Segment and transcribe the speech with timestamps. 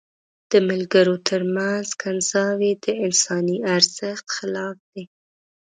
[0.51, 5.03] د ملګرو تر منځ کنځاوي د انساني ارزښت خلاف دي.